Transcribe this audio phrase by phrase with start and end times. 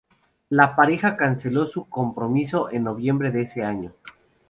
[0.49, 3.93] La pareja canceló su compromiso en noviembre de ese año.